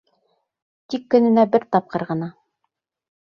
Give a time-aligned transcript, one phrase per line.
[0.93, 2.31] Тик көнөнә бер тапҡыр ғына.